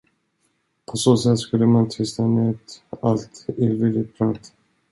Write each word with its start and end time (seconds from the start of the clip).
På 0.85 0.97
så 0.97 1.17
sätt 1.17 1.39
skulle 1.39 1.65
man 1.65 1.89
tysta 1.89 2.27
ned 2.27 2.57
allt 3.01 3.45
illvilligt 3.57 4.17
prat. 4.17 4.53